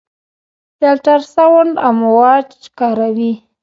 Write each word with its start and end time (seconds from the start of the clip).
د 0.79 0.81
الټراساونډ 0.93 1.71
امواج 1.89 2.49
کاروي. 2.79 3.33